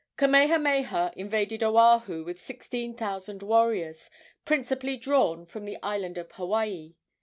[0.17, 4.09] Kamehameha invaded Oahu with sixteen thousand warriors,
[4.45, 6.95] principally drawn from the island of Hawaii.